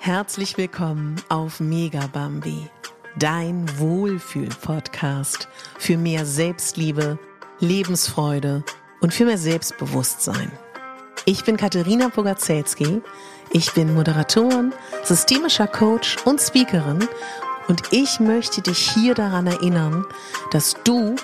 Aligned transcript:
Herzlich 0.00 0.56
willkommen 0.56 1.16
auf 1.28 1.58
Mega 1.58 2.06
Bambi, 2.06 2.70
dein 3.18 3.66
Wohlfühl-Podcast 3.78 5.48
für 5.76 5.98
mehr 5.98 6.24
Selbstliebe, 6.24 7.18
Lebensfreude 7.58 8.62
und 9.00 9.12
für 9.12 9.24
mehr 9.24 9.38
Selbstbewusstsein. 9.38 10.52
Ich 11.26 11.44
bin 11.44 11.56
Katharina 11.56 12.08
Bogacelski, 12.08 13.02
ich 13.50 13.72
bin 13.74 13.92
Moderatorin, 13.92 14.72
systemischer 15.02 15.66
Coach 15.66 16.16
und 16.24 16.40
Speakerin 16.40 17.08
und 17.66 17.82
ich 17.90 18.20
möchte 18.20 18.62
dich 18.62 18.78
hier 18.78 19.14
daran 19.14 19.48
erinnern, 19.48 20.06
dass 20.52 20.76
du 20.84 21.16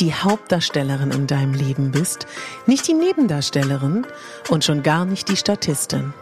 die 0.00 0.12
Hauptdarstellerin 0.12 1.12
in 1.12 1.28
deinem 1.28 1.54
Leben 1.54 1.92
bist, 1.92 2.26
nicht 2.66 2.88
die 2.88 2.94
Nebendarstellerin 2.94 4.04
und 4.48 4.64
schon 4.64 4.82
gar 4.82 5.04
nicht 5.04 5.28
die 5.28 5.36
Statistin. 5.36 6.12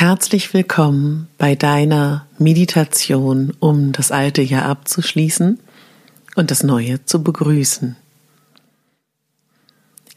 Herzlich 0.00 0.54
willkommen 0.54 1.26
bei 1.38 1.56
deiner 1.56 2.24
Meditation, 2.38 3.52
um 3.58 3.90
das 3.90 4.12
alte 4.12 4.42
Jahr 4.42 4.66
abzuschließen 4.66 5.58
und 6.36 6.52
das 6.52 6.62
neue 6.62 7.04
zu 7.04 7.24
begrüßen. 7.24 7.96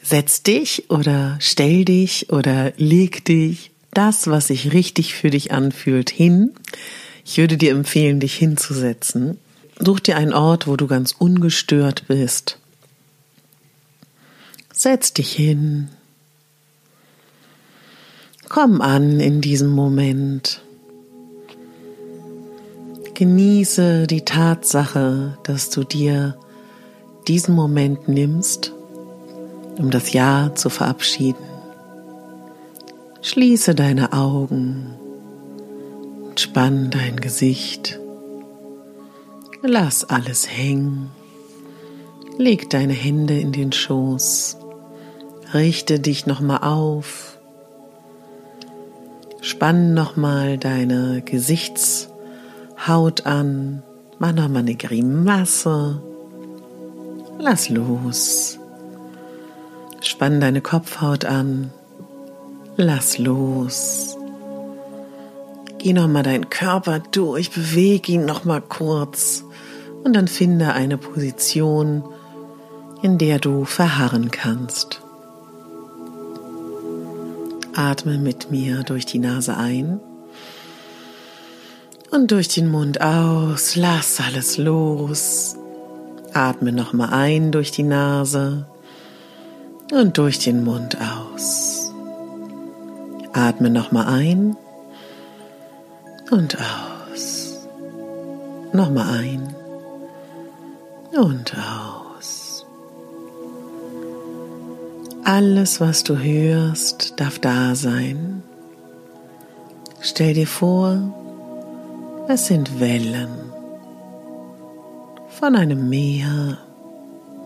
Setz 0.04 0.44
dich 0.44 0.91
oder 0.91 1.35
stell 1.41 1.84
dich 1.84 2.31
oder 2.31 2.73
leg 2.77 3.26
dich 3.26 3.71
das, 3.91 4.27
was 4.27 4.49
sich 4.49 4.71
richtig 4.71 5.16
für 5.16 5.31
dich 5.31 5.52
anfühlt, 5.52 6.12
hin. 6.12 6.52
Ich 7.26 7.40
würde 7.40 7.57
dir 7.57 7.71
empfehlen, 7.71 8.20
dich 8.20 8.35
hinzusetzen. 8.35 9.40
Such 9.79 10.02
dir 10.02 10.16
einen 10.16 10.34
Ort, 10.34 10.68
wo 10.68 10.76
du 10.77 10.85
ganz 10.85 11.16
ungestört 11.18 12.04
bist. 12.07 12.59
Setz 14.71 15.12
dich 15.12 15.32
hin, 15.32 15.90
Komm 18.54 18.82
an 18.82 19.21
in 19.21 19.40
diesem 19.40 19.70
Moment. 19.70 20.62
Genieße 23.13 24.07
die 24.07 24.26
Tatsache, 24.26 25.38
dass 25.44 25.70
du 25.70 25.85
dir 25.85 26.35
diesen 27.29 27.55
Moment 27.55 28.10
nimmst, 28.10 28.74
um 29.77 29.90
das 29.90 30.12
Jahr 30.12 30.54
zu 30.54 30.70
verabschieden. 30.70 31.46
Schließe 33.22 33.74
deine 33.74 34.12
Augen 34.12 34.96
und 36.26 36.38
spann 36.38 36.90
dein 36.90 37.22
Gesicht. 37.22 38.02
Lass 39.62 40.04
alles 40.04 40.49
hängen. 40.49 41.10
Leg 42.38 42.70
deine 42.70 42.91
Hände 42.91 43.40
in 43.40 43.54
den 43.54 43.72
Schoß. 43.72 44.57
Richte 45.54 46.02
dich 46.02 46.26
nochmal 46.26 46.63
auf 46.63 47.30
Spann 49.52 49.94
nochmal 49.94 50.57
deine 50.57 51.21
Gesichtshaut 51.24 53.26
an. 53.26 53.84
Mach 54.18 54.32
nochmal 54.32 54.62
eine 54.62 54.76
Grimasse. 54.76 56.02
Lass 57.38 57.68
los. 57.68 58.57
Spann 59.99 60.40
deine 60.40 60.62
Kopfhaut 60.62 61.26
an. 61.26 61.70
Lass 62.77 63.18
los. 63.18 64.16
Geh 65.79 65.91
nochmal 65.91 66.24
deinen 66.24 66.50
Körper 66.50 67.02
durch, 67.12 67.52
bewege 67.52 68.13
ihn 68.13 68.24
nochmal 68.24 68.62
kurz 68.62 69.44
und 70.06 70.16
dann 70.16 70.29
finde 70.29 70.72
eine 70.72 70.97
Position, 70.97 72.06
in 73.02 73.18
der 73.18 73.40
du 73.40 73.66
verharren 73.66 74.31
kannst. 74.31 75.02
Atme 77.75 78.17
mit 78.17 78.51
mir 78.51 78.83
durch 78.83 79.05
die 79.05 79.19
Nase 79.19 79.55
ein 79.55 80.00
und 82.11 82.31
durch 82.31 82.49
den 82.49 82.69
Mund 82.69 83.01
aus. 83.01 83.75
Lass 83.75 84.19
alles 84.19 84.57
los. 84.57 85.55
Atme 86.33 86.71
nochmal 86.71 87.13
ein 87.13 87.51
durch 87.51 87.71
die 87.71 87.83
Nase 87.83 88.65
und 89.91 90.17
durch 90.17 90.39
den 90.39 90.63
Mund 90.63 90.97
aus. 90.99 91.91
Atme 93.33 93.69
nochmal 93.69 94.07
ein 94.07 94.57
und 96.29 96.57
aus. 96.57 97.67
Nochmal 98.73 99.19
ein 99.19 99.55
und 101.13 101.53
aus. 101.55 102.00
Alles, 105.33 105.79
was 105.79 106.03
du 106.03 106.17
hörst, 106.17 107.13
darf 107.21 107.39
da 107.39 107.73
sein. 107.73 108.43
Stell 110.01 110.33
dir 110.33 110.45
vor, 110.45 110.97
es 112.27 112.47
sind 112.47 112.81
Wellen 112.81 113.29
von 115.29 115.55
einem 115.55 115.87
Meer, 115.87 116.57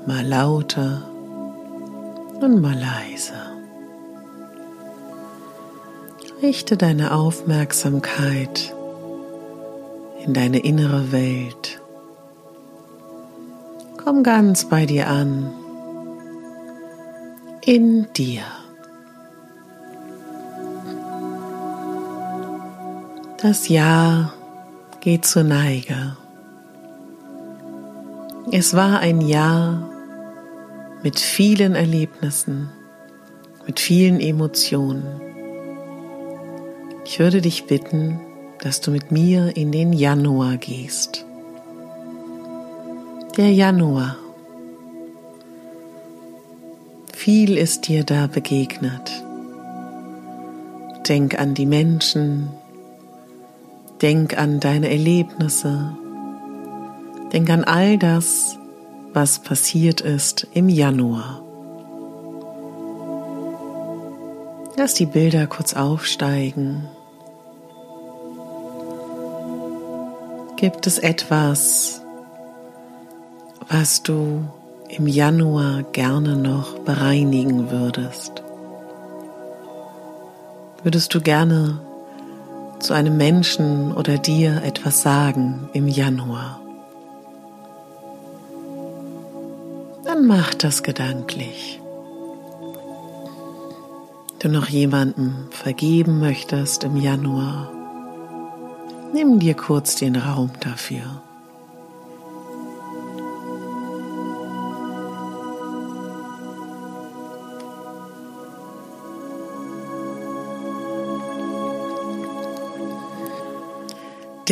mal 0.07 0.25
lauter 0.25 1.03
und 2.41 2.59
mal 2.59 2.73
leiser. 2.73 3.53
Richte 6.41 6.77
deine 6.77 7.13
Aufmerksamkeit 7.13 8.73
in 10.25 10.33
deine 10.33 10.57
innere 10.57 11.11
Welt. 11.11 11.79
Komm 14.03 14.23
ganz 14.23 14.65
bei 14.65 14.87
dir 14.87 15.07
an 15.07 15.53
in 17.65 18.05
dir. 18.13 18.43
Das 23.41 23.69
Jahr 23.69 24.33
geht 25.01 25.25
zur 25.25 25.43
Neige. 25.43 26.15
Es 28.51 28.75
war 28.75 28.99
ein 28.99 29.19
Jahr 29.19 29.89
mit 31.01 31.19
vielen 31.19 31.73
Erlebnissen, 31.73 32.69
mit 33.65 33.79
vielen 33.79 34.19
Emotionen. 34.19 35.19
Ich 37.03 37.17
würde 37.17 37.41
dich 37.41 37.65
bitten, 37.65 38.19
dass 38.59 38.79
du 38.79 38.91
mit 38.91 39.11
mir 39.11 39.57
in 39.57 39.71
den 39.71 39.91
Januar 39.91 40.57
gehst. 40.57 41.25
Der 43.37 43.51
Januar 43.51 44.17
viel 47.25 47.57
ist 47.57 47.87
dir 47.87 48.03
da 48.03 48.27
begegnet. 48.27 49.23
Denk 51.09 51.39
an 51.39 51.55
die 51.55 51.65
Menschen, 51.65 52.49
denk 53.99 54.37
an 54.37 54.59
deine 54.59 54.91
Erlebnisse, 54.91 55.97
denk 57.33 57.49
an 57.49 57.63
all 57.63 57.97
das, 57.97 58.59
was 59.13 59.39
passiert 59.39 60.01
ist 60.01 60.45
im 60.53 60.69
Januar. 60.69 61.41
Lass 64.77 64.93
die 64.93 65.07
Bilder 65.07 65.47
kurz 65.47 65.73
aufsteigen. 65.73 66.87
Gibt 70.57 70.85
es 70.85 70.99
etwas, 70.99 72.03
was 73.67 74.03
du 74.03 74.45
im 74.97 75.07
Januar 75.07 75.83
gerne 75.83 76.35
noch 76.37 76.79
bereinigen 76.79 77.69
würdest? 77.69 78.43
Würdest 80.83 81.13
du 81.13 81.19
gerne 81.19 81.79
zu 82.79 82.93
einem 82.93 83.17
Menschen 83.17 83.91
oder 83.93 84.17
dir 84.17 84.63
etwas 84.63 85.01
sagen 85.01 85.69
im 85.73 85.87
Januar? 85.87 86.61
Dann 90.05 90.27
mach 90.27 90.53
das 90.53 90.81
gedanklich. 90.81 91.81
Du 94.39 94.47
noch 94.47 94.69
jemandem 94.69 95.47
vergeben 95.49 96.19
möchtest 96.19 96.83
im 96.83 96.95
Januar, 96.95 97.71
nimm 99.11 99.39
dir 99.39 99.55
kurz 99.55 99.95
den 99.95 100.15
Raum 100.15 100.51
dafür. 100.59 101.24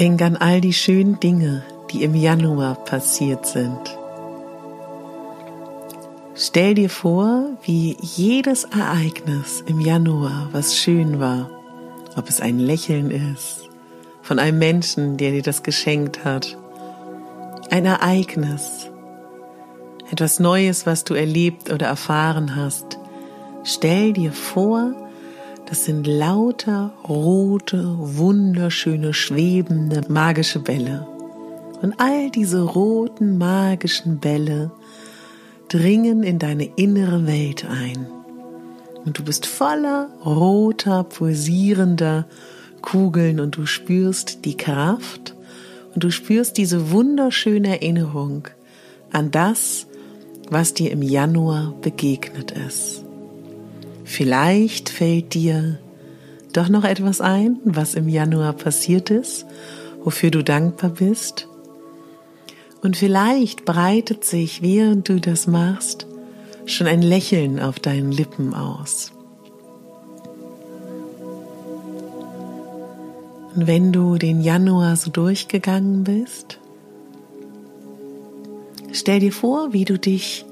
Denk 0.04 0.22
an 0.22 0.36
all 0.36 0.60
die 0.60 0.74
schönen 0.74 1.18
Dinge, 1.22 1.64
die 1.90 2.04
im 2.04 2.14
Januar 2.14 2.76
passiert 2.76 3.46
sind. 3.46 3.98
Stell 6.36 6.74
dir 6.74 6.90
vor, 6.90 7.46
wie 7.64 7.96
jedes 8.02 8.66
Ereignis 8.66 9.64
im 9.66 9.80
Januar, 9.80 10.50
was 10.52 10.78
schön 10.78 11.22
war, 11.22 11.50
ob 12.18 12.28
es 12.28 12.42
ein 12.42 12.60
Lächeln 12.60 13.12
ist, 13.12 13.70
von 14.22 14.40
einem 14.40 14.60
Menschen, 14.60 15.16
der 15.16 15.32
dir 15.32 15.42
das 15.42 15.64
geschenkt 15.64 16.26
hat, 16.26 16.58
ein 17.70 17.86
Ereignis, 17.86 18.92
etwas 20.12 20.38
Neues, 20.38 20.86
was 20.86 21.06
du 21.06 21.14
erlebt 21.14 21.72
oder 21.72 21.86
erfahren 21.86 22.58
hast. 22.58 23.00
Stell 23.64 24.12
dir 24.12 24.34
vor, 24.34 25.03
Das 25.66 25.86
sind 25.86 26.06
lauter 26.06 26.94
rote, 27.08 27.96
wunderschöne, 27.98 29.14
schwebende, 29.14 30.02
magische 30.08 30.60
Bälle. 30.60 31.08
Und 31.82 32.00
all 32.00 32.30
diese 32.30 32.62
roten, 32.62 33.38
magischen 33.38 34.20
Bälle 34.20 34.72
dringen 35.68 36.24
in 36.24 36.40
deine 36.40 36.66
innere 36.76 37.26
Welt 37.26 37.66
ein. 37.66 38.08
Und 39.06 39.18
du 39.18 39.24
bist 39.24 39.46
voller 39.46 40.10
roter, 40.26 41.04
pulsierender 41.04 42.26
Kugeln 42.82 43.40
und 43.40 43.58
du 43.58 43.66
spürst 43.66 44.46
die 44.46 44.56
Kraft 44.56 45.36
und 45.94 46.04
du 46.04 46.12
spürst 46.12 46.58
diese 46.58 46.92
wunderschöne 46.92 47.70
Erinnerung 47.70 48.48
an 49.12 49.32
das, 49.32 49.88
was 50.50 50.74
dir 50.74 50.92
im 50.92 51.02
Januar 51.02 51.74
begegnet 51.82 52.52
ist. 52.52 53.03
Vielleicht 54.04 54.90
fällt 54.90 55.34
dir 55.34 55.80
doch 56.52 56.70
noch 56.70 56.84
etwas 56.84 57.20
ein, 57.20 57.60
was 57.64 57.96
im 57.96 58.08
Januar 58.08 58.54
passiert 58.54 59.10
ist, 59.10 59.46
wofür 60.04 60.30
du 60.30 60.44
dankbar 60.44 60.92
bist. 60.92 61.48
Und 62.82 62.98
vielleicht 62.98 63.66
breitet 63.66 64.24
sich, 64.26 64.62
während 64.62 65.10
du 65.10 65.20
das 65.20 65.48
machst, 65.48 66.06
schon 66.66 66.88
ein 66.88 67.02
Lächeln 67.02 67.60
auf 67.60 67.80
deinen 67.80 68.12
Lippen 68.12 68.54
aus. 68.54 69.12
Und 73.56 73.68
wenn 73.68 73.92
du 73.92 74.18
den 74.18 74.42
Januar 74.42 74.96
so 74.96 75.12
durchgegangen 75.12 76.04
bist, 76.04 76.60
stell 78.92 79.20
dir 79.20 79.32
vor, 79.32 79.74
wie 79.74 79.86
du 79.86 79.98
dich 79.98 80.46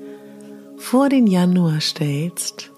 vor 0.77 1.09
den 1.09 1.27
Januar 1.27 1.81
stellst 1.81 2.70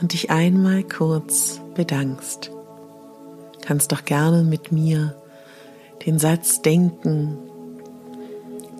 und 0.00 0.12
dich 0.12 0.30
einmal 0.30 0.82
kurz 0.82 1.60
bedankst. 1.74 2.50
Kannst 3.62 3.92
doch 3.92 4.04
gerne 4.04 4.42
mit 4.42 4.72
mir 4.72 5.14
den 6.06 6.18
Satz 6.18 6.62
denken, 6.62 7.38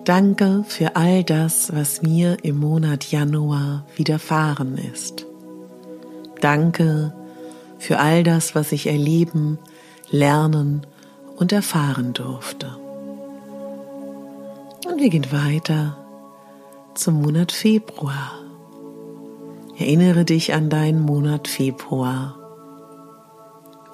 Danke 0.05 0.65
für 0.67 0.95
all 0.95 1.23
das, 1.23 1.71
was 1.75 2.01
mir 2.01 2.37
im 2.43 2.57
Monat 2.57 3.11
Januar 3.11 3.85
widerfahren 3.95 4.79
ist. 4.79 5.27
Danke 6.39 7.13
für 7.77 7.99
all 7.99 8.23
das, 8.23 8.55
was 8.55 8.71
ich 8.71 8.87
erleben, 8.87 9.59
lernen 10.09 10.87
und 11.35 11.51
erfahren 11.51 12.13
durfte. 12.13 12.75
Und 14.87 14.99
wir 14.99 15.09
gehen 15.09 15.31
weiter 15.31 15.97
zum 16.95 17.21
Monat 17.21 17.51
Februar. 17.51 18.40
Erinnere 19.81 20.25
dich 20.25 20.53
an 20.53 20.69
deinen 20.69 20.99
Monat 20.99 21.47
Februar. 21.47 22.35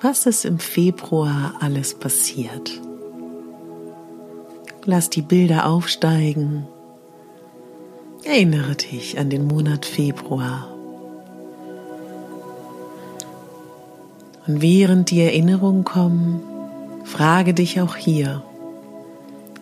Was 0.02 0.26
ist 0.26 0.44
im 0.44 0.60
Februar 0.60 1.54
alles 1.62 1.98
passiert? 1.98 2.82
Lass 4.84 5.10
die 5.10 5.22
Bilder 5.22 5.66
aufsteigen. 5.66 6.68
Erinnere 8.26 8.76
dich 8.76 9.18
an 9.18 9.30
den 9.30 9.48
Monat 9.48 9.86
Februar. 9.86 10.68
Und 14.46 14.62
während 14.62 15.10
die 15.10 15.22
Erinnerungen 15.22 15.86
kommen, 15.86 16.44
frage 17.06 17.54
dich 17.54 17.80
auch 17.80 17.96
hier, 17.96 18.44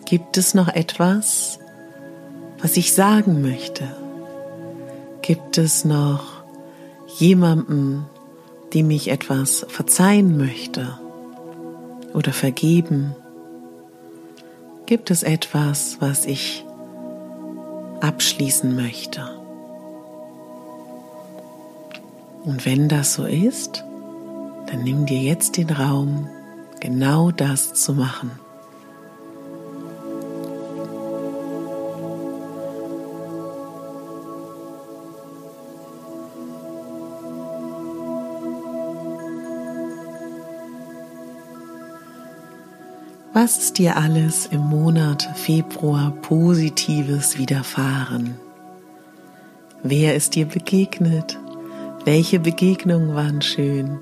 gibt 0.06 0.38
es 0.38 0.54
noch 0.54 0.66
etwas, 0.66 1.60
was 2.60 2.76
ich 2.76 2.94
sagen 2.94 3.42
möchte? 3.42 4.05
Gibt 5.26 5.58
es 5.58 5.84
noch 5.84 6.44
jemanden, 7.18 8.06
dem 8.72 8.90
ich 8.90 9.08
etwas 9.08 9.66
verzeihen 9.68 10.36
möchte 10.38 11.00
oder 12.14 12.32
vergeben? 12.32 13.12
Gibt 14.86 15.10
es 15.10 15.24
etwas, 15.24 15.96
was 15.98 16.26
ich 16.26 16.64
abschließen 18.00 18.76
möchte? 18.76 19.28
Und 22.44 22.64
wenn 22.64 22.88
das 22.88 23.14
so 23.14 23.24
ist, 23.24 23.82
dann 24.68 24.84
nimm 24.84 25.06
dir 25.06 25.22
jetzt 25.22 25.56
den 25.56 25.70
Raum, 25.70 26.28
genau 26.78 27.32
das 27.32 27.74
zu 27.74 27.94
machen. 27.94 28.30
Was 43.38 43.58
ist 43.58 43.76
dir 43.76 43.98
alles 43.98 44.46
im 44.46 44.62
Monat 44.62 45.28
Februar 45.34 46.10
Positives 46.22 47.36
widerfahren? 47.36 48.36
Wer 49.82 50.14
ist 50.14 50.36
dir 50.36 50.46
begegnet? 50.46 51.38
Welche 52.06 52.40
Begegnungen 52.40 53.14
waren 53.14 53.42
schön? 53.42 53.98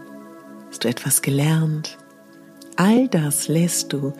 Hast 0.69 0.85
du 0.85 0.89
etwas 0.89 1.21
gelernt? 1.21 1.99
All 2.77 3.09
das 3.09 3.49
lässt 3.49 3.93
du 3.93 4.13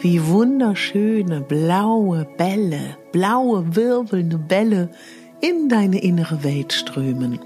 wie 0.00 0.26
wunderschöne 0.26 1.42
blaue 1.42 2.26
Bälle, 2.38 2.96
blaue 3.12 3.76
wirbelnde 3.76 4.38
Bälle 4.38 4.88
in 5.42 5.68
deine 5.68 5.98
innere 5.98 6.42
Welt 6.42 6.72
strömen. 6.72 7.38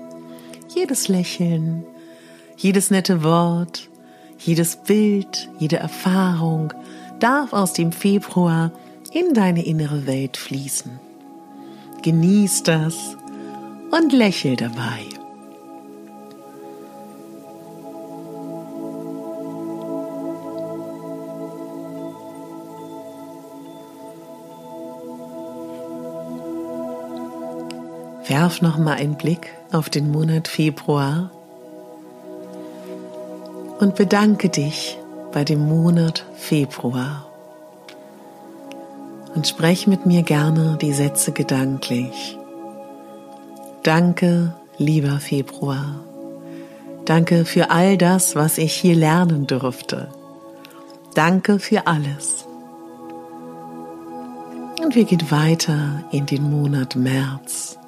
Jedes 0.73 1.09
Lächeln, 1.09 1.83
jedes 2.57 2.93
nette 2.93 3.25
Wort, 3.25 3.89
jedes 4.39 4.77
Bild, 4.77 5.49
jede 5.59 5.79
Erfahrung, 5.79 6.73
darf 7.21 7.53
aus 7.53 7.73
dem 7.73 7.93
Februar 7.93 8.73
in 9.13 9.35
deine 9.35 9.65
innere 9.65 10.07
Welt 10.07 10.37
fließen. 10.37 10.99
Genieß 12.03 12.63
das 12.63 13.17
und 13.91 14.13
lächel 14.13 14.57
dabei. 14.57 15.01
Werf 28.27 28.61
noch 28.61 28.77
mal 28.77 28.95
einen 28.95 29.17
Blick 29.17 29.55
auf 29.73 29.89
den 29.89 30.13
Monat 30.13 30.49
Februar 30.49 31.31
und 33.81 33.95
bedanke 33.95 34.51
dich 34.51 34.99
bei 35.39 35.45
dem 35.45 35.69
Monat 35.69 36.27
Februar. 36.35 37.25
Und 39.37 39.47
sprech 39.47 39.87
mit 39.87 40.05
mir 40.05 40.23
gerne 40.23 40.77
die 40.81 40.93
Sätze 40.93 41.31
gedanklich. 41.31 42.37
Danke, 43.85 44.53
lieber 44.79 45.21
Februar. 45.21 46.01
Danke 47.05 47.45
für 47.45 47.71
all 47.71 47.97
das, 47.97 48.35
was 48.35 48.59
ich 48.59 48.73
hier 48.73 48.97
lernen 48.97 49.47
durfte. 49.47 50.09
Danke 51.15 51.61
für 51.61 51.87
alles. 51.87 52.45
Und 54.83 54.97
wir 54.97 55.05
gehen 55.05 55.31
weiter 55.31 56.03
in 56.11 56.27
den 56.27 56.51
Monat 56.51 56.97
März. 56.97 57.79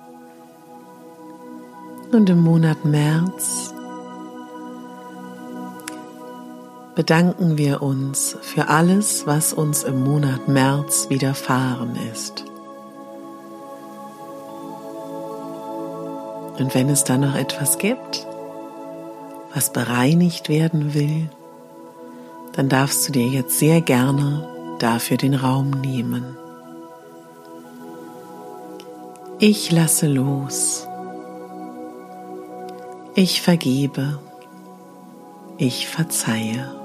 Und 2.12 2.30
im 2.30 2.42
Monat 2.42 2.84
März 2.84 3.74
bedanken 7.00 7.56
wir 7.56 7.80
uns 7.80 8.36
für 8.42 8.68
alles, 8.68 9.26
was 9.26 9.54
uns 9.54 9.84
im 9.84 10.04
Monat 10.04 10.48
März 10.48 11.08
widerfahren 11.08 11.96
ist. 12.12 12.44
Und 16.58 16.74
wenn 16.74 16.90
es 16.90 17.02
da 17.04 17.16
noch 17.16 17.36
etwas 17.36 17.78
gibt, 17.78 18.26
was 19.54 19.72
bereinigt 19.72 20.50
werden 20.50 20.92
will, 20.92 21.30
dann 22.52 22.68
darfst 22.68 23.08
du 23.08 23.12
dir 23.12 23.28
jetzt 23.28 23.58
sehr 23.58 23.80
gerne 23.80 24.46
dafür 24.78 25.16
den 25.16 25.32
Raum 25.32 25.70
nehmen. 25.70 26.36
Ich 29.38 29.72
lasse 29.72 30.06
los. 30.06 30.86
Ich 33.14 33.40
vergebe. 33.40 34.18
Ich 35.56 35.88
verzeihe 35.88 36.78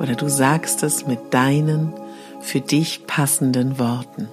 oder 0.00 0.14
du 0.14 0.28
sagst 0.28 0.82
es 0.82 1.06
mit 1.06 1.32
deinen 1.32 1.92
für 2.40 2.60
dich 2.60 3.06
passenden 3.06 3.78
Worten. 3.78 4.28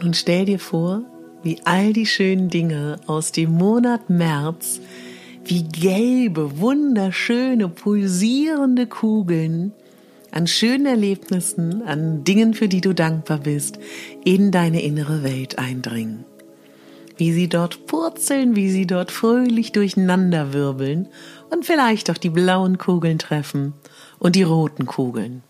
Nun 0.00 0.14
stell 0.14 0.44
dir 0.44 0.58
vor, 0.58 1.02
wie 1.42 1.60
all 1.64 1.92
die 1.92 2.06
schönen 2.06 2.48
Dinge 2.48 2.98
aus 3.06 3.32
dem 3.32 3.52
Monat 3.52 4.08
März, 4.08 4.80
wie 5.44 5.64
gelbe, 5.64 6.60
wunderschöne, 6.60 7.68
pulsierende 7.68 8.86
Kugeln 8.86 9.72
an 10.30 10.46
schönen 10.46 10.86
Erlebnissen, 10.86 11.82
an 11.82 12.24
Dingen, 12.24 12.54
für 12.54 12.68
die 12.68 12.80
du 12.80 12.94
dankbar 12.94 13.38
bist, 13.38 13.78
in 14.24 14.50
deine 14.50 14.82
innere 14.82 15.22
Welt 15.22 15.58
eindringen. 15.58 16.24
Wie 17.16 17.32
sie 17.32 17.48
dort 17.48 17.86
purzeln, 17.86 18.54
wie 18.54 18.70
sie 18.70 18.86
dort 18.86 19.10
fröhlich 19.10 19.72
durcheinander 19.72 20.52
wirbeln 20.52 21.08
und 21.50 21.64
vielleicht 21.64 22.10
auch 22.10 22.18
die 22.18 22.30
blauen 22.30 22.78
Kugeln 22.78 23.18
treffen 23.18 23.72
und 24.18 24.36
die 24.36 24.42
roten 24.42 24.86
Kugeln. 24.86 25.42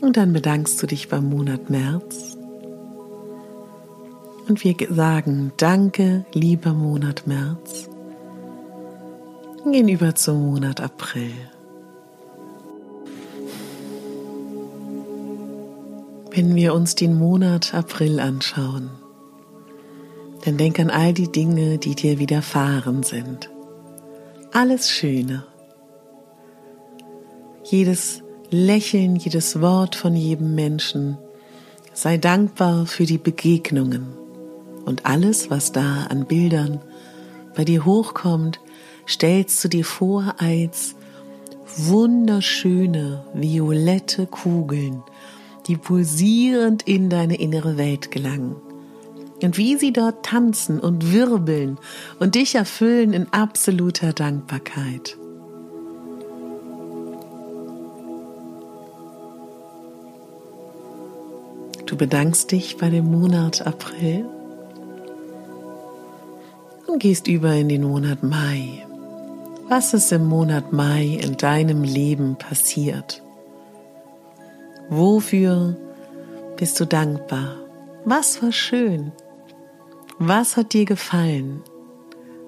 Und 0.00 0.16
dann 0.16 0.32
bedankst 0.32 0.82
du 0.82 0.86
dich 0.86 1.08
beim 1.08 1.28
Monat 1.28 1.70
März. 1.70 2.36
Und 4.48 4.62
wir 4.64 4.74
sagen 4.90 5.52
Danke, 5.56 6.26
lieber 6.32 6.72
Monat 6.72 7.26
März. 7.26 7.88
Gehen 9.64 9.88
über 9.88 10.14
zum 10.16 10.44
Monat 10.44 10.80
April. 10.80 11.30
Wenn 16.34 16.54
wir 16.54 16.72
uns 16.72 16.94
den 16.94 17.18
Monat 17.18 17.74
April 17.74 18.18
anschauen, 18.18 18.90
dann 20.44 20.56
denk 20.56 20.80
an 20.80 20.88
all 20.88 21.12
die 21.12 21.30
Dinge, 21.30 21.76
die 21.76 21.94
dir 21.94 22.18
widerfahren 22.18 23.02
sind. 23.02 23.50
Alles 24.50 24.90
Schöne. 24.90 25.44
Jedes 27.64 28.22
Lächeln, 28.50 29.16
jedes 29.16 29.60
Wort 29.60 29.94
von 29.94 30.16
jedem 30.16 30.54
Menschen. 30.54 31.18
Sei 31.92 32.16
dankbar 32.16 32.86
für 32.86 33.04
die 33.04 33.18
Begegnungen 33.18 34.06
und 34.86 35.04
alles, 35.04 35.50
was 35.50 35.72
da 35.72 36.04
an 36.08 36.24
Bildern 36.24 36.80
bei 37.54 37.66
dir 37.66 37.84
hochkommt, 37.84 38.58
stellst 39.06 39.62
du 39.62 39.68
dir 39.68 39.84
vor 39.84 40.36
als 40.38 40.94
wunderschöne 41.76 43.24
violette 43.34 44.26
Kugeln, 44.26 45.02
die 45.66 45.76
pulsierend 45.76 46.82
in 46.82 47.08
deine 47.08 47.36
innere 47.36 47.76
Welt 47.76 48.10
gelangen. 48.10 48.56
Und 49.42 49.58
wie 49.58 49.76
sie 49.76 49.92
dort 49.92 50.24
tanzen 50.24 50.78
und 50.78 51.12
wirbeln 51.12 51.78
und 52.20 52.36
dich 52.36 52.54
erfüllen 52.54 53.12
in 53.12 53.26
absoluter 53.32 54.12
Dankbarkeit. 54.12 55.16
Du 61.86 61.96
bedankst 61.96 62.52
dich 62.52 62.78
bei 62.78 62.88
dem 62.88 63.10
Monat 63.10 63.66
April 63.66 64.24
und 66.86 67.00
gehst 67.00 67.26
über 67.26 67.52
in 67.54 67.68
den 67.68 67.82
Monat 67.82 68.22
Mai. 68.22 68.86
Was 69.68 69.92
ist 69.92 70.12
im 70.12 70.26
Monat 70.26 70.72
Mai 70.72 71.18
in 71.20 71.36
deinem 71.36 71.82
Leben 71.82 72.36
passiert? 72.36 73.21
Wofür 74.88 75.76
bist 76.56 76.78
du 76.80 76.86
dankbar? 76.86 77.56
Was 78.04 78.42
war 78.42 78.52
schön? 78.52 79.12
Was 80.18 80.56
hat 80.56 80.72
dir 80.72 80.84
gefallen? 80.84 81.62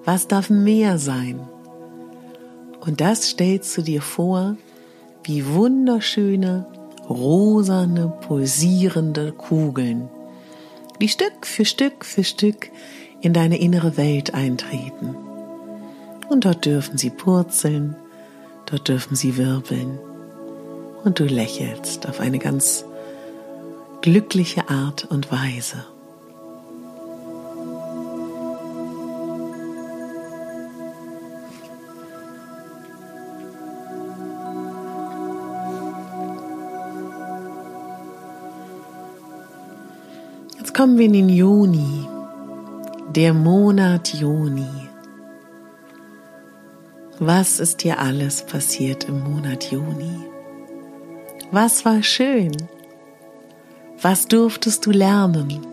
Was 0.03 0.27
darf 0.27 0.49
mehr 0.49 0.97
sein? 0.97 1.39
Und 2.85 3.01
das 3.01 3.29
stellst 3.29 3.75
du 3.77 3.81
dir 3.81 4.01
vor, 4.01 4.57
wie 5.23 5.45
wunderschöne, 5.47 6.67
rosane, 7.09 8.13
pulsierende 8.27 9.31
Kugeln, 9.31 10.09
die 11.01 11.09
Stück 11.09 11.45
für 11.45 11.65
Stück 11.65 12.05
für 12.05 12.23
Stück 12.23 12.69
in 13.21 13.33
deine 13.33 13.59
innere 13.59 13.97
Welt 13.97 14.33
eintreten. 14.33 15.15
Und 16.29 16.45
dort 16.45 16.65
dürfen 16.65 16.97
sie 16.97 17.09
purzeln, 17.09 17.95
dort 18.67 18.87
dürfen 18.87 19.15
sie 19.15 19.35
wirbeln. 19.37 19.99
Und 21.05 21.19
du 21.19 21.25
lächelst 21.25 22.09
auf 22.09 22.19
eine 22.19 22.39
ganz 22.39 22.83
glückliche 24.01 24.69
Art 24.69 25.05
und 25.05 25.31
Weise. 25.31 25.85
Jetzt 40.57 40.73
kommen 40.73 40.97
wir 40.97 41.05
in 41.05 41.13
den 41.13 41.29
Juni, 41.29 42.07
der 43.15 43.35
Monat 43.35 44.11
Juni. 44.15 44.65
Was 47.19 47.59
ist 47.59 47.83
dir 47.83 47.99
alles 47.99 48.43
passiert 48.43 49.03
im 49.03 49.23
Monat 49.23 49.71
Juni? 49.71 50.34
Was 51.57 51.85
war 51.85 52.03
schön? 52.03 52.51
Was 54.01 54.27
durftest 54.27 54.85
du 54.85 54.91
lernen? 54.91 55.65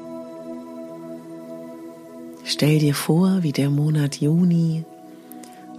Stell 2.45 2.79
dir 2.79 2.95
vor, 2.95 3.43
wie 3.43 3.51
der 3.51 3.69
Monat 3.69 4.21
Juni 4.21 4.85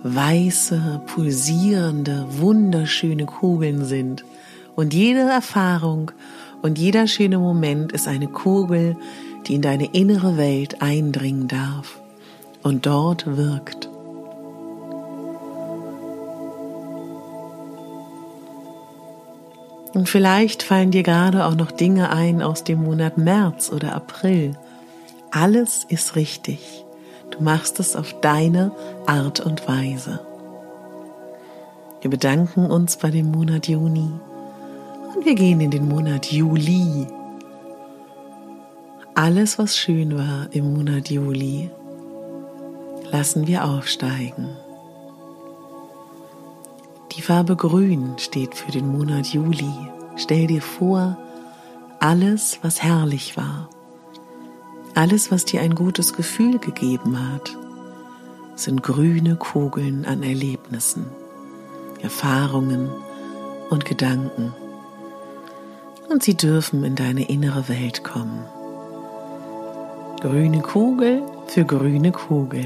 weiße, 0.04 1.04
pulsierende, 1.08 2.26
wunderschöne 2.32 3.26
Kugeln 3.26 3.86
sind 3.86 4.26
und 4.76 4.94
jede 4.94 5.22
Erfahrung 5.22 6.12
und 6.62 6.78
jeder 6.78 7.08
schöne 7.08 7.40
Moment 7.40 7.94
ist 7.94 8.10
eine 8.10 8.28
Kugel, 8.28 8.98
die 9.48 9.56
in 9.56 9.62
deine 9.62 9.86
innere 9.94 10.36
Welt 10.36 10.82
eindringen 10.82 11.48
darf 11.48 12.02
und 12.62 12.86
dort 12.86 13.38
wirkt. 13.38 13.93
Und 19.94 20.10
vielleicht 20.10 20.64
fallen 20.64 20.92
dir 20.92 21.04
gerade 21.04 21.46
auch 21.46 21.56
noch 21.56 21.72
Dinge 21.72 22.10
ein 22.10 22.42
aus 22.42 22.64
dem 22.64 22.84
Monat 22.84 23.18
März 23.18 23.72
oder 23.72 23.96
April. 23.96 24.58
Alles 25.32 25.86
ist 25.88 26.16
richtig. 26.16 26.84
Du 27.30 27.44
machst 27.44 27.80
es 27.80 27.96
auf 27.96 28.20
deine 28.22 28.72
Art 29.06 29.40
und 29.40 29.68
Weise. 29.68 30.20
Wir 32.02 32.10
bedanken 32.10 32.70
uns 32.70 32.98
bei 32.98 33.12
dem 33.12 33.32
Monat 33.32 33.68
Juni 33.68 34.12
und 35.16 35.26
wir 35.26 35.36
gehen 35.36 35.62
in 35.62 35.72
den 35.72 35.88
Monat 35.88 36.32
Juli. 36.32 37.08
Alles, 39.16 39.60
was 39.60 39.78
schön 39.78 40.18
war 40.18 40.48
im 40.52 40.74
Monat 40.74 41.10
Juli, 41.10 41.70
lassen 43.12 43.48
wir 43.48 43.64
aufsteigen. 43.64 44.50
Die 47.24 47.28
Farbe 47.28 47.56
Grün 47.56 48.16
steht 48.18 48.54
für 48.54 48.74
den 48.74 48.92
Monat 48.92 49.28
Juli. 49.28 49.72
Stell 50.18 50.46
dir 50.48 50.62
vor, 50.62 51.18
alles, 52.02 52.60
was 52.64 52.84
herrlich 52.84 53.38
war, 53.38 53.70
alles, 54.94 55.32
was 55.32 55.46
dir 55.46 55.62
ein 55.62 55.74
gutes 55.74 56.12
Gefühl 56.12 56.60
gegeben 56.60 57.18
hat, 57.18 57.56
sind 58.58 58.84
grüne 58.84 59.38
Kugeln 59.38 60.04
an 60.04 60.22
Erlebnissen, 60.22 61.06
Erfahrungen 62.02 62.90
und 63.70 63.86
Gedanken. 63.86 64.54
Und 66.10 66.24
sie 66.24 66.36
dürfen 66.36 66.84
in 66.84 66.96
deine 66.96 67.30
innere 67.30 67.70
Welt 67.70 68.04
kommen. 68.04 68.44
Grüne 70.20 70.60
Kugel 70.60 71.24
für 71.48 71.64
grüne 71.64 72.12
Kugel. 72.12 72.66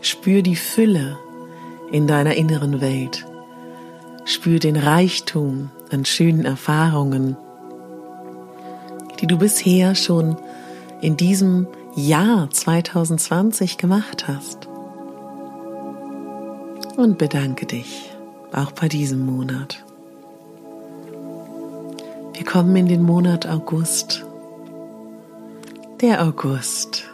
Spür 0.00 0.42
die 0.42 0.56
Fülle 0.56 1.20
in 1.94 2.08
deiner 2.08 2.34
inneren 2.34 2.80
Welt. 2.80 3.24
Spür 4.24 4.58
den 4.58 4.74
Reichtum 4.74 5.70
an 5.92 6.04
schönen 6.04 6.44
Erfahrungen, 6.44 7.36
die 9.20 9.28
du 9.28 9.38
bisher 9.38 9.94
schon 9.94 10.36
in 11.00 11.16
diesem 11.16 11.68
Jahr 11.94 12.50
2020 12.50 13.78
gemacht 13.78 14.26
hast. 14.26 14.66
Und 16.96 17.16
bedanke 17.16 17.64
dich 17.64 18.10
auch 18.52 18.72
bei 18.72 18.88
diesem 18.88 19.24
Monat. 19.24 19.84
Wir 22.32 22.44
kommen 22.44 22.74
in 22.74 22.88
den 22.88 23.04
Monat 23.04 23.46
August. 23.46 24.24
Der 26.00 26.24
August. 26.24 27.04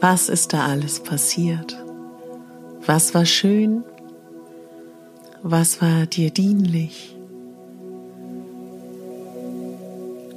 Was 0.00 0.30
ist 0.30 0.54
da 0.54 0.64
alles 0.64 1.00
passiert? 1.00 1.83
Was 2.86 3.14
war 3.14 3.24
schön? 3.24 3.82
Was 5.42 5.80
war 5.80 6.04
dir 6.04 6.30
dienlich? 6.30 7.16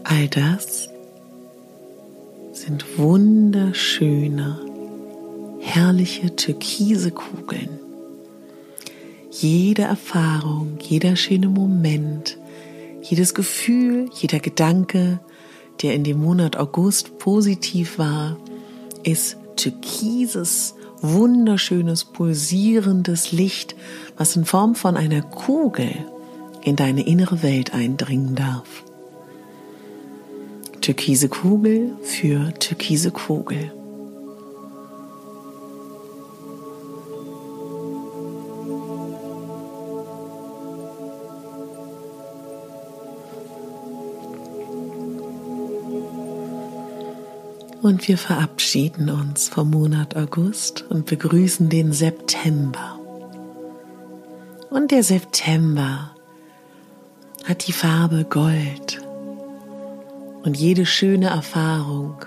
All 0.06 0.30
das 0.30 0.90
sind 2.54 2.98
wunderschöne, 2.98 4.62
herrliche 5.60 6.38
türkise 6.38 7.12
Kugeln. 7.12 7.80
Jede 9.30 9.82
Erfahrung, 9.82 10.78
jeder 10.80 11.18
schöne 11.18 11.50
Moment, 11.50 12.38
jedes 13.02 13.34
Gefühl, 13.34 14.10
jeder 14.14 14.40
Gedanke, 14.40 15.20
der 15.82 15.96
in 15.96 16.06
dem 16.06 16.22
Monat 16.22 16.56
August 16.56 17.20
positiv 17.20 18.00
war, 18.00 18.38
ist 19.04 19.36
türkises 19.58 20.77
wunderschönes, 21.02 22.06
pulsierendes 22.06 23.32
Licht, 23.32 23.76
was 24.18 24.36
in 24.36 24.46
Form 24.46 24.76
von 24.76 24.98
einer 24.98 25.22
Kugel 25.22 25.92
in 26.64 26.76
deine 26.76 27.06
innere 27.06 27.44
Welt 27.44 27.74
eindringen 27.74 28.36
darf. 28.36 28.84
Türkise 30.82 31.30
Kugel 31.30 31.98
für 32.02 32.54
türkise 32.60 33.12
Kugel. 33.12 33.72
Und 47.88 48.06
wir 48.10 48.18
verabschieden 48.18 49.10
uns 49.10 49.48
vom 49.48 49.70
Monat 49.70 50.18
August 50.18 50.84
und 50.90 51.06
begrüßen 51.06 51.70
den 51.70 51.94
September. 51.94 53.00
Und 54.70 54.92
der 54.92 55.04
September 55.04 56.14
hat 57.46 57.66
die 57.66 57.72
Farbe 57.72 58.26
Gold. 58.30 59.02
Und 60.44 60.58
jede 60.58 60.86
schöne 60.86 61.28
Erfahrung, 61.28 62.18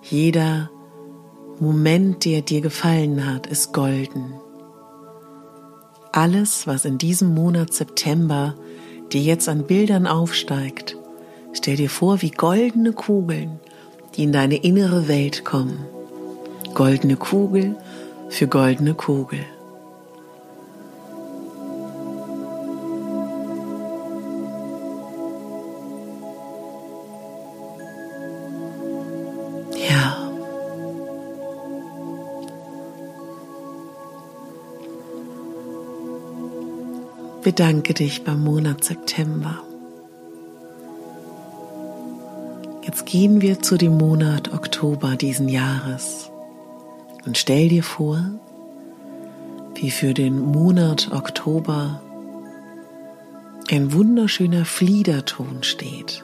jeder 0.00 0.70
Moment, 1.60 2.24
der 2.24 2.40
dir 2.40 2.62
gefallen 2.62 3.30
hat, 3.30 3.46
ist 3.46 3.74
golden. 3.74 4.32
Alles, 6.10 6.66
was 6.66 6.86
in 6.86 6.96
diesem 6.96 7.34
Monat 7.34 7.74
September 7.74 8.54
dir 9.12 9.20
jetzt 9.20 9.46
an 9.50 9.66
Bildern 9.66 10.06
aufsteigt, 10.06 10.96
stell 11.52 11.76
dir 11.76 11.90
vor 11.90 12.22
wie 12.22 12.30
goldene 12.30 12.94
Kugeln 12.94 13.60
die 14.16 14.24
in 14.24 14.32
deine 14.32 14.56
innere 14.56 15.08
Welt 15.08 15.44
kommen. 15.44 15.86
Goldene 16.74 17.16
Kugel 17.16 17.76
für 18.28 18.46
goldene 18.46 18.94
Kugel. 18.94 19.40
Ja. 29.88 30.30
Bedanke 37.42 37.92
dich 37.92 38.24
beim 38.24 38.44
Monat 38.44 38.84
September. 38.84 39.62
Jetzt 42.92 43.06
gehen 43.06 43.40
wir 43.40 43.58
zu 43.58 43.78
dem 43.78 43.96
Monat 43.96 44.52
Oktober 44.52 45.16
diesen 45.16 45.48
Jahres 45.48 46.30
und 47.24 47.38
stell 47.38 47.70
dir 47.70 47.82
vor, 47.82 48.22
wie 49.76 49.90
für 49.90 50.12
den 50.12 50.38
Monat 50.38 51.10
Oktober 51.10 52.02
ein 53.70 53.94
wunderschöner 53.94 54.66
Fliederton 54.66 55.62
steht. 55.62 56.22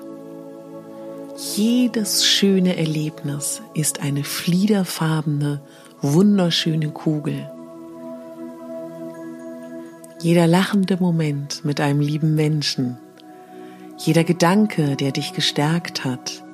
Jedes 1.56 2.26
schöne 2.26 2.76
Erlebnis 2.76 3.62
ist 3.72 4.02
eine 4.02 4.22
fliederfarbene, 4.22 5.62
wunderschöne 6.02 6.90
Kugel. 6.90 7.50
Jeder 10.20 10.46
lachende 10.46 10.98
Moment 10.98 11.64
mit 11.64 11.80
einem 11.80 12.00
lieben 12.00 12.34
Menschen, 12.34 12.98
jeder 13.96 14.22
Gedanke, 14.22 14.96
der 14.96 15.12
dich 15.12 15.32
gestärkt 15.32 16.04
hat, 16.04 16.44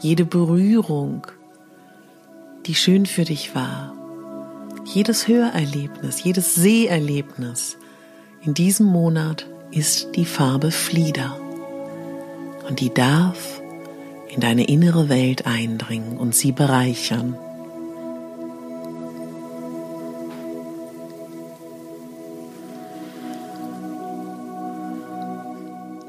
jede 0.00 0.24
Berührung, 0.24 1.26
die 2.66 2.74
schön 2.74 3.06
für 3.06 3.24
dich 3.24 3.54
war, 3.54 3.94
jedes 4.84 5.26
Hörerlebnis, 5.26 6.22
jedes 6.22 6.54
Seherlebnis 6.54 7.76
in 8.42 8.54
diesem 8.54 8.86
Monat 8.86 9.46
ist 9.72 10.14
die 10.14 10.24
Farbe 10.24 10.70
Flieder 10.70 11.36
und 12.68 12.80
die 12.80 12.92
darf 12.92 13.60
in 14.28 14.40
deine 14.40 14.68
innere 14.68 15.08
Welt 15.08 15.46
eindringen 15.46 16.18
und 16.18 16.34
sie 16.34 16.52
bereichern. 16.52 17.36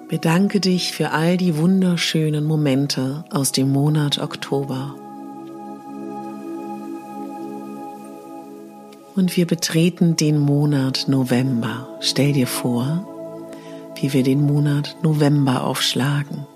Bedanke 0.10 0.62
dich 0.62 0.94
für 0.94 1.12
all 1.12 1.36
die 1.36 1.58
wunderschönen 1.58 2.46
Momente 2.46 3.26
aus 3.30 3.52
dem 3.52 3.74
Monat 3.74 4.20
Oktober. 4.20 4.96
Und 9.18 9.36
wir 9.36 9.46
betreten 9.46 10.16
den 10.16 10.40
Monat 10.40 11.08
November. 11.10 11.90
Stell 12.00 12.32
dir 12.32 12.48
vor, 12.48 13.06
wie 14.00 14.14
wir 14.14 14.24
den 14.24 14.46
Monat 14.46 14.96
November 15.04 15.66
aufschlagen. 15.66 16.48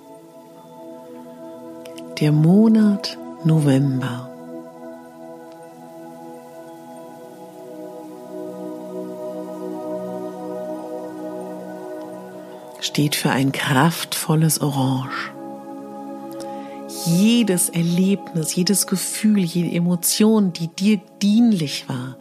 Der 2.22 2.32
Monat 2.32 3.18
November. 3.44 4.31
Steht 12.92 13.16
für 13.16 13.30
ein 13.30 13.54
kraftvolles 13.54 14.60
Orange. 14.60 15.32
Jedes 17.06 17.70
Erlebnis, 17.70 18.54
jedes 18.54 18.86
Gefühl, 18.86 19.40
jede 19.40 19.74
Emotion, 19.74 20.52
die 20.52 20.68
dir 20.68 21.00
dienlich 21.22 21.88
war, 21.88 22.18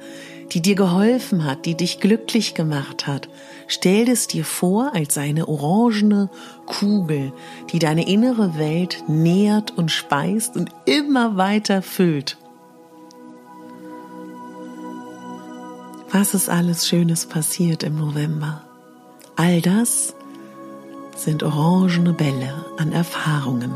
die 0.52 0.62
dir 0.62 0.76
geholfen 0.76 1.44
hat, 1.44 1.66
die 1.66 1.74
dich 1.74 1.98
glücklich 1.98 2.54
gemacht 2.54 3.08
hat, 3.08 3.28
stell 3.66 4.08
es 4.08 4.28
dir 4.28 4.44
vor 4.44 4.92
als 4.94 5.18
eine 5.18 5.48
orangene 5.48 6.30
Kugel, 6.66 7.32
die 7.72 7.80
deine 7.80 8.06
innere 8.06 8.56
Welt 8.56 9.02
nährt 9.08 9.76
und 9.76 9.90
speist 9.90 10.56
und 10.56 10.70
immer 10.84 11.36
weiter 11.36 11.82
füllt. 11.82 12.38
Was 16.12 16.34
ist 16.34 16.48
alles 16.48 16.86
Schönes 16.86 17.26
passiert 17.26 17.82
im 17.82 17.96
November? 17.96 18.62
All 19.34 19.60
das 19.60 20.14
sind 21.20 21.42
orangene 21.42 22.14
Bälle 22.14 22.64
an 22.78 22.92
Erfahrungen. 22.92 23.74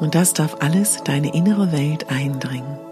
Und 0.00 0.14
das 0.14 0.32
darf 0.32 0.56
alles 0.60 1.02
deine 1.04 1.34
innere 1.34 1.72
Welt 1.72 2.08
eindringen. 2.08 2.87